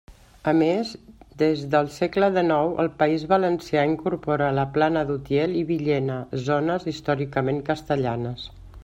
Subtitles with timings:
[0.51, 0.91] A més,
[1.41, 6.17] des del segle dènou el País Valencià incorpora la Plana d'Utiel i Villena,
[6.49, 8.49] zones històricament castellanes.